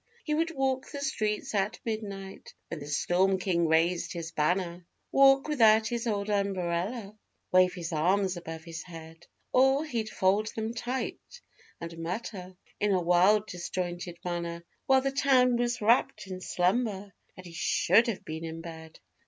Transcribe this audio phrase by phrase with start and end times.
[0.23, 5.47] He would walk the streets at midnight, when the storm king raised his banner, Walk
[5.47, 7.15] without his old umbrella,
[7.51, 11.41] wave his arms above his head: Or he'd fold them tight,
[11.79, 17.45] and mutter, in a wild, disjointed manner, While the town was wrapped in slumber and
[17.45, 18.99] he should have been in bed.